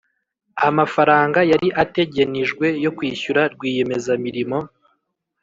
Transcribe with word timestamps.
amafaranga 0.69 1.39
yari 1.51 1.67
ategenijwe 1.83 2.65
yo 2.83 2.91
kwishyura 2.97 3.41
rwiyemezamirimo 3.53 4.57